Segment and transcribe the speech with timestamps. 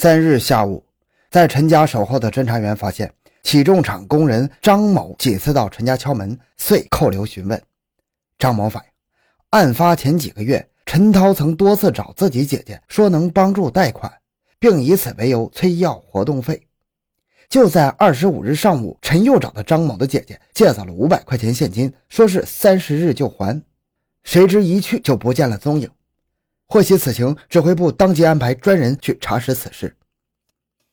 [0.00, 0.84] 三日下午，
[1.28, 3.12] 在陈家守候的侦查员发现
[3.42, 7.60] 起重厂工人张某几次到陈家敲门，遂扣留询问。
[8.38, 8.88] 张某反映，
[9.50, 14.12] 案发前几个月，陈涛曾多次找自己姐姐说能帮助贷款，
[14.60, 16.62] 并以此为由催要活动费。
[17.48, 23.60] 就在二十五日上午，陈又找到张某的姐姐借走了五百块钱现金，说是三十日就还。
[24.22, 25.90] 谁知一去就不见了踪影。
[26.70, 29.96] 获悉此情，指挥部当即安排专人去查实此事。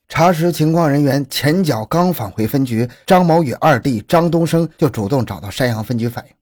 [0.08, 6.34] 查实情况人员前脚刚返回分局，张某与二弟张东升就主动找到山阳分局反映，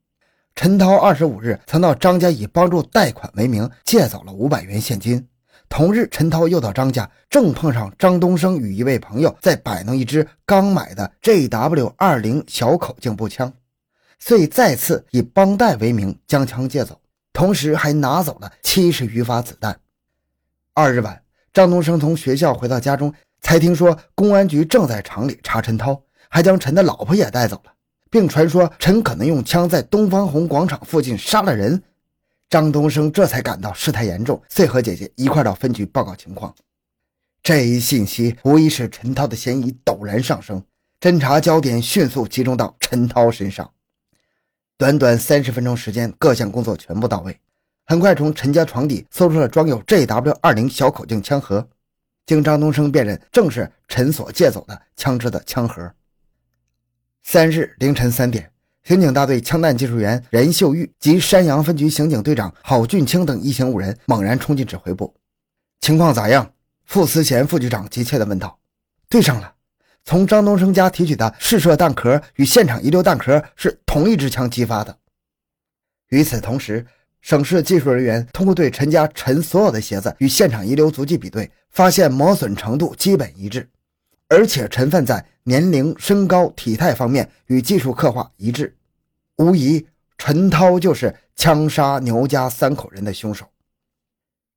[0.53, 5.27] 陈涛二十五日曾到张家以帮助贷款为名借走了五百元现金。
[5.67, 13.51] 同日，陈涛又到张家，正碰上张东升与一位朋友在摆弄一支刚买的 JW 二零小口径步枪，
[14.19, 16.99] 遂再次以帮贷为名将枪借走。
[17.33, 19.79] 同时还拿走了七十余发子弹。
[20.73, 27.73] 二日晚，张东升从学校回到家中，才听说公安局正在厂里查陈涛，还将陈的老婆也带走了，
[28.09, 31.81] 并传说陈可能用枪在东方红广场附近杀了人。
[32.49, 36.53] 张东升这才感到事态严重，遂和姐姐一块到分局报告情况。
[37.41, 40.63] 这一信息无疑使陈涛的嫌疑陡然上升，
[41.01, 43.71] 侦查焦点迅速集中到陈涛身上。
[44.83, 47.39] 短短三十分钟时间，各项工作全部到位。
[47.85, 51.65] 很快，从陈家床底搜出了装有 JW 二零小口径枪盒，
[52.25, 55.89] 经张东升辨认，正是陈所借走的枪支的枪盒。
[57.23, 58.51] 三日凌晨三点，
[58.83, 65.15] 刑警大队枪弹技术员任秀玉及山阳分局刑警队长郝俊清等一行五人猛然冲进指挥部
[65.79, 66.51] ：“情况咋样？”
[66.83, 68.59] 傅思贤副局长急切地问道。
[69.07, 69.53] “对上了。”
[70.05, 74.97] 从张东升家提取的试射弹壳与现场遗留弹壳是同一支枪击发的。
[76.09, 76.85] 与此同时，
[77.21, 83.69] 省市技术人员通过对陈家陈所有的鞋子与现场遗留足迹比对，发现磨损程度基本一致，
[84.27, 88.75] 而且陈犯在年龄、身高、体态方面与技术刻画一致，
[89.37, 93.45] 无疑陈涛就是枪杀牛家三口人的凶手。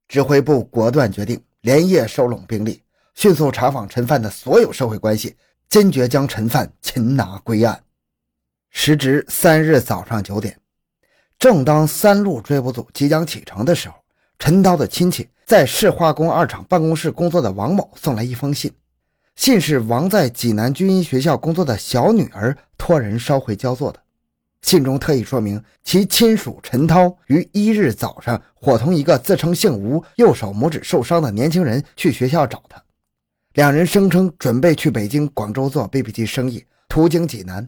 [0.09, 2.81] 指挥部果断决定连夜收拢兵力。
[3.17, 5.35] 迅速查访陈犯的所有社会关系，
[5.67, 7.81] 坚决将陈犯擒拿归案。
[8.69, 10.55] 时值三日早上九点，
[11.39, 13.95] 正当三路追捕组即将启程的时候，
[14.37, 18.71] 陈涛的亲戚在市化工二厂办公室工作的王某送来一封信，
[19.35, 23.99] 信是王在济南军医学校工作的小女儿托人捎回焦作的。
[24.61, 32.79] 信中特意说明，其亲属陈涛于一日早上伙同一个自称姓吴、右手拇指受伤的年轻人去学校找他。
[33.57, 37.67] 两人声称准备去北京、广州做 BB 机生意，途经济南。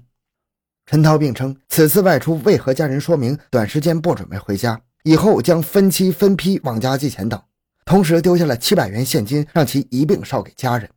[0.86, 7.42] 陈涛并称，此次外出未和家人说明，短时间不准备回家，以后将分期分批往家寄钱等。
[7.86, 10.88] 同时丢下了七百元现金，让其一并捎给家人。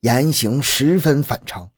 [0.00, 1.70] 言行十分反常。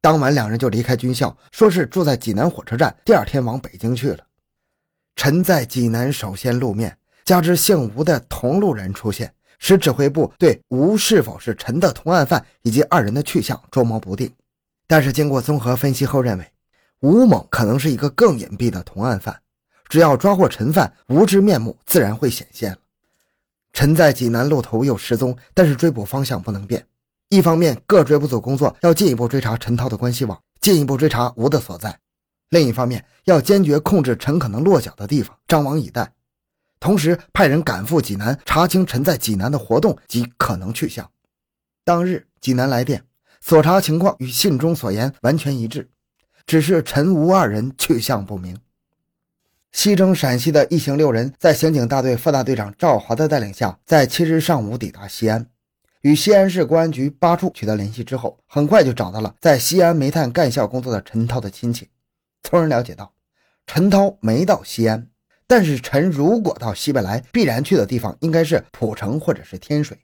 [0.00, 4.20] 当晚，两人就离开军校，说是住在济南火车站，第二天往北京去了。
[5.16, 9.34] 陈在济南首先露面，加之姓吴的同路人出现。
[9.66, 14.30] 使指挥部对吴是否是陈的同案犯以及二人的去向捉摸不定，
[14.86, 16.46] 但是经过综合分析后认为，
[17.00, 19.40] 吴某可能是一个更隐蔽的同案犯。
[19.88, 22.76] 只要抓获陈犯，吴之面目自然会显现。
[23.72, 26.86] 陈在济南路头又失踪，但是追捕方向不能变。
[27.30, 31.90] 一方面，各追捕组工作要进一步追查陈涛的关系网，进一步追查吴的所在；
[32.50, 36.12] 另一方面，要坚决控制陈可能落脚的地方，张网以待。
[36.84, 41.10] 同时派人赶赴济南，查清陈在济南的活动及可能去向。
[41.82, 43.02] 当日济南来电，
[43.40, 45.88] 所查情况与信中所言完全一致，
[46.44, 48.58] 只是陈吴二人去向不明。
[49.72, 55.46] 西征陕西的一行六人，在刑警大队副大队长赵华的带领下，在七日上午抵达西安，
[56.02, 61.88] 与西安市公安局八处取得联系之后，很快就找到了在西安煤炭干校工作的陈涛的亲戚，
[62.42, 63.14] 从而了解到，
[63.66, 65.08] 陈涛没到西安。
[65.46, 69.98] 但是陈如果到西北来，必然去的地方应该是蒲城或者是天水。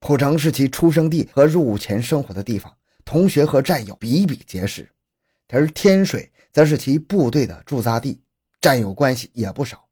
[0.00, 2.72] 蒲城是其出生地和入伍前生活的地方，
[3.04, 4.84] 同学和战友比比皆是；
[5.48, 8.20] 而天水则是其部队的驻扎地，
[8.60, 9.84] 战友关系也不少。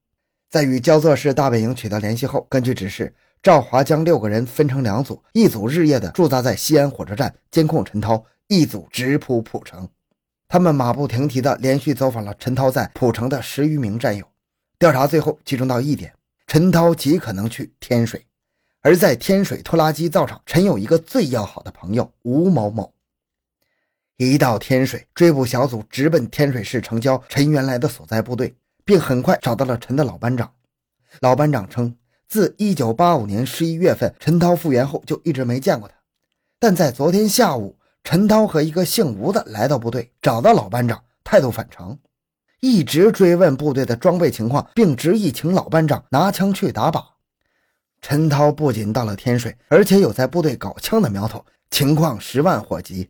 [0.50, 9.86] 在与焦作市大本营取得联系后，根据指示，赵华将六个人分成两组，一组日夜的驻扎在西安火车站监控陈涛，一组直扑蒲城。
[10.48, 14.26] 他们马不停蹄地连续走访了陈涛在蒲城的十余名战友。
[14.78, 16.14] 调查最后集中到一点：
[16.46, 18.24] 陈涛极可能去天水，
[18.80, 22.94] 而在天水拖拉机造厂，陈有一个最要好的朋友吴某某。
[24.18, 28.54] 一到天水，追捕小组直奔天水市城郊陈原来的所在部队，
[28.84, 30.52] 并很快找到了陈的老班长。
[31.20, 31.96] 老班长称，
[32.28, 35.94] 自1985年11月份陈涛复员后就一直没见过他。
[36.60, 41.98] 但在昨天下午，陈涛和一个姓吴的来到部队，找到老班长，态度反常，
[42.60, 47.04] 一直追问部队的装备情况，并执意请老班长拿枪去打靶。
[48.00, 53.08] 陈涛不仅到了天水，而且有在部队搞枪的苗头，情况十万火急。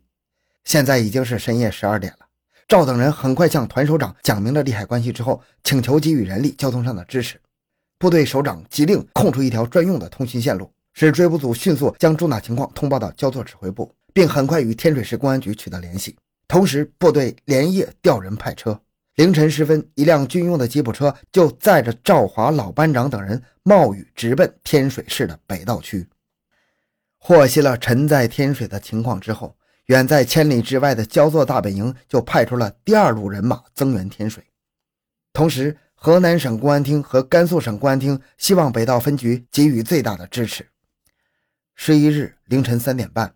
[0.65, 2.27] 现在已经是深夜十二点了，
[2.67, 7.41] 赵等人很快向团首长讲明了利害关系之后，请求给予人力、交通上的支持。
[7.99, 10.71] 部队首长急令空出一条专用的通讯线路。
[10.95, 16.17] 使追捕组迅速将重大情况通报到焦作指挥部，并很快与天水市公安局取得联系。
[16.49, 18.81] 同时，部队连夜调人派车。
[19.19, 26.07] 凌晨时分，一辆军用的吉普车就载着赵华老班长等人冒雨直奔天水市的北道区。
[27.17, 29.57] 获悉了陈在天水的情况之后，
[29.87, 34.45] 远在千里之外的焦作大本营就派出了第二路人马增援天水。
[35.33, 40.65] 同时，河南省公安厅和甘肃省公安厅希望北道分局给予最大的支持。
[41.75, 43.35] 十一日凌晨三点半，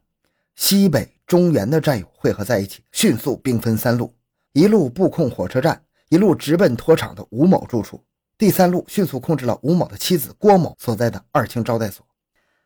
[0.55, 4.15] 西北、中原的战友汇合在一起，迅速兵分三路：
[4.55, 8.05] 一路布控火车站，一路直奔拖场的吴某住处，
[8.37, 12.05] 第三路迅速控制了吴某的妻子郭某所在的二清招待所。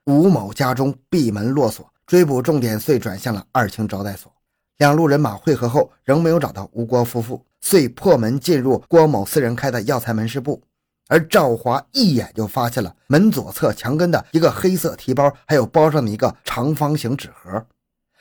[0.07, 4.33] 吴某家中闭门落锁，追捕重点遂转向了二清招待所。
[4.79, 10.61] 两路人马汇合后，仍没有找到吴郭夫妇，遂破门进入郭某私人开的药材门市部。
[11.07, 17.65] 而赵华一眼就发现了门左侧墙根的一个黑色提包，还有包上的一个长方形纸盒。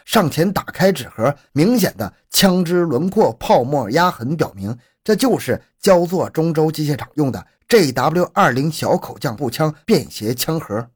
[0.06, 10.88] 上前打开纸盒，明显的枪支轮廓、泡沫压痕表明，这就是焦作中州机械厂用的 JW 二零小口径步枪便携枪盒。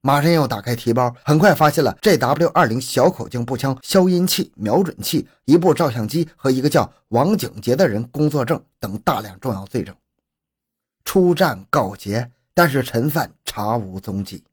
[0.00, 9.92] 马上又打开提包，很快发现了 JW 二零小口径步枪消音器、瞄准器、一部照相机和一个叫王景杰的人工作证等大量重要罪证。
[11.04, 14.44] 出战告捷，但是陈犯查无踪迹。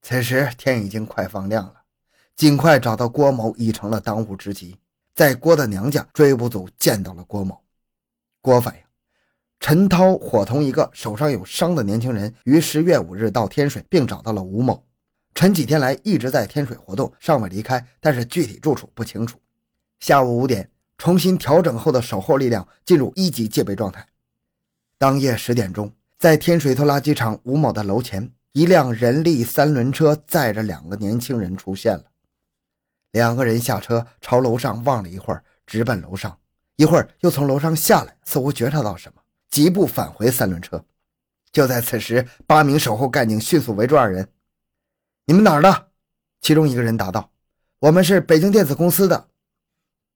[0.00, 1.81] 此时天已经快放亮了，
[2.36, 4.76] 尽快找到郭某已成了当务之急。
[5.14, 7.60] 在郭的娘家，追捕组见到了郭某。
[8.40, 8.80] 郭反映，
[9.60, 14.82] 陈涛伙同一个手上有伤的年轻人，于十月五日到天水，并找到了吴某。
[15.34, 19.38] 陈几天来一直在天水活动，尚未离开，但是具体住处不清楚。
[20.00, 24.06] 下午五点，重新调整后的守候力量进入一级戒备状态。
[24.98, 32.04] 当夜十点钟，在天水拖拉机厂吴某的楼前，一辆人力三轮车载着两个年轻人出现了。
[33.12, 36.38] 两个人下车，朝楼上望了一会儿，直奔楼上，
[36.76, 40.84] 一会儿又从楼上下来，似乎觉察到什么，疾步返回三轮车。
[41.52, 44.26] 就在此时，八名守候干警迅速围住二人
[45.26, 45.88] ：“你们哪儿的？”
[46.40, 47.30] 其中一个人答道
[47.80, 49.28] ：“我们是北京电子公司的。”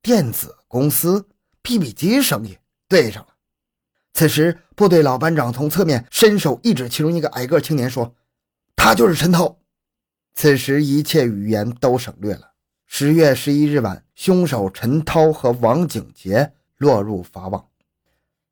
[0.00, 1.28] 电子公司
[1.62, 2.56] ，PB 机生意
[2.88, 3.34] 对上了。
[4.14, 8.14] 此时，部队老班长从侧面伸手一指其中一个矮个青年，说
[8.74, 9.58] ：“他就是陈涛。”
[10.34, 12.52] 此时，一切语言都省略了。
[12.88, 17.66] 十月十一日晚，凶手陈涛和王景杰落入法网。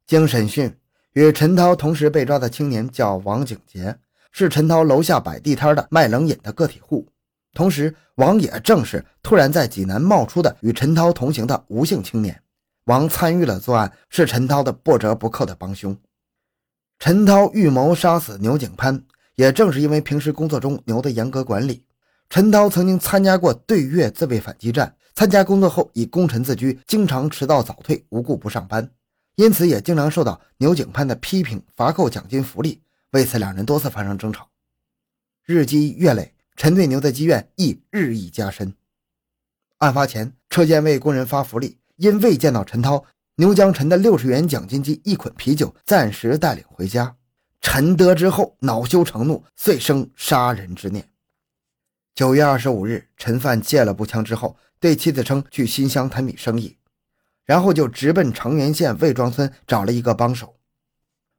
[0.06, 0.76] 经审讯，
[1.12, 3.96] 与陈涛同时被抓的青年叫王景杰，
[4.32, 7.06] 是陈涛楼下摆地摊的卖冷饮的个体户。
[7.54, 12.42] 同时，王也正是突然在济南冒出的与陈涛同行的吴姓青年。
[12.86, 15.96] 王参与了作案，是陈涛的不折不扣的帮凶。
[16.98, 19.02] 陈涛预谋杀死牛景潘，
[19.36, 21.83] 也正是因为平时工作中牛的严格管理。
[22.28, 28.90] 陈涛曾经参加过对越自卫反击战，参加工作后以功臣自居，经常迟到早退，无故不上班，
[29.36, 32.82] 因此也经常受到牛景潘的批评，罚扣奖金福利。
[33.12, 34.48] 为此，两人多次发生争吵。
[35.44, 38.74] 日积月累，陈对牛的积怨亦日益加深。
[39.78, 41.78] 案发前，车间为工人发福利。
[41.96, 43.04] 因未见到陈涛，
[43.36, 47.14] 牛将陈的六十元奖金及一捆啤酒暂时带领回家。
[47.60, 51.08] 陈得知后恼羞成怒，遂生杀人之念。
[52.14, 56.76] 九月二十五日，陈范借了步枪之后，对妻子称去新乡谈笔生意，
[57.44, 60.54] 然后就直奔长垣县魏庄村找了一个帮手。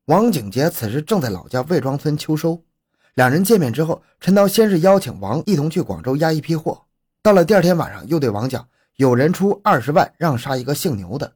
[0.07, 2.61] 王景杰此时正在老家魏庄村秋收。
[3.13, 6.85] 两人见面之后，陈涛先是邀请王一同去广州押一批货，
[7.21, 8.67] 到了第二天晚上，又对王讲。
[8.97, 11.35] 有人出二十万让杀一个姓牛的，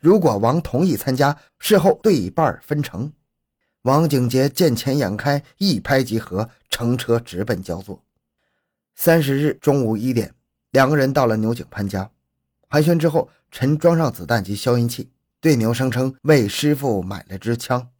[0.00, 3.12] 如果王同意参加，事后对一半分成。
[3.82, 8.02] 王景杰见钱眼开，一拍即合，乘车直奔焦作。
[9.00, 10.34] 三十日中午一点，
[10.72, 12.10] 两个人到了牛景潘家，
[12.68, 15.08] 寒暄之后，陈装上子弹及消音器，
[15.40, 17.90] 对牛声称为师傅买了支枪。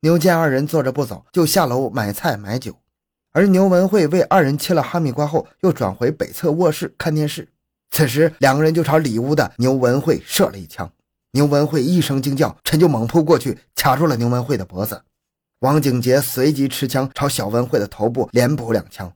[0.00, 2.76] 牛见二人坐着不走，就下楼买菜买酒。
[3.32, 7.48] 而牛文慧为二人切了哈密瓜后，又转回北侧卧室看电视。
[7.90, 10.92] 此时，两个人就朝里屋的牛文慧射了一枪。
[11.30, 15.00] 牛文慧一声惊叫，陈就猛扑过去，卡住了牛文慧的脖子。
[15.60, 19.10] 王景杰随即持枪朝小文慧的头部连补两枪，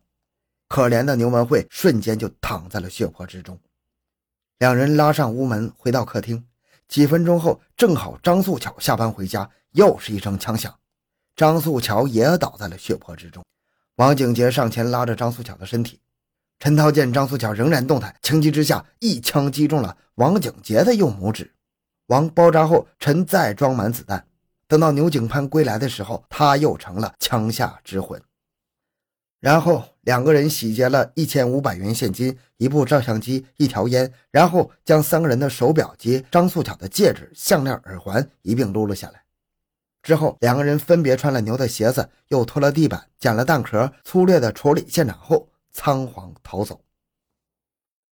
[0.70, 3.58] 可怜的牛文慧瞬间就躺在了血泊之中。
[4.60, 6.46] 两人拉上屋门回到客厅，
[6.86, 10.72] 几分钟后，正好张素巧下班回家，又是一声枪响，
[11.34, 13.44] 张素巧也倒在了血泊之中。
[13.96, 16.00] 王景杰上前拉着张素巧的身体，
[16.60, 21.52] 陈涛见张素巧仍然动弹，情急之下一枪击中了王景杰的右拇指。
[22.06, 24.24] 王包扎后，陈再装满子弹。
[24.68, 28.22] 等到牛景潘归来的时候，他又成了枪下之魂。
[29.40, 39.25] 然后两个人洗劫了一千五百元现金、一部照相机、一条烟，然后将三个人的手表及张素巧的戒指、项链、耳环一并撸了下来。
[40.02, 46.80] 之后，两个人分别穿了牛的鞋子，又拖了地板，捡了弹壳，粗略的处理现场后，仓皇逃走。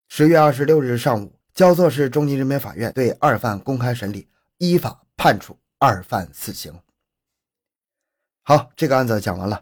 [0.08, 4.28] 十月二十六日上午，焦作市中级人民法院对二犯公开审理，
[4.58, 5.58] 依法判处。
[5.80, 6.74] 二犯死刑。
[8.44, 9.62] 好，这个案子讲完了。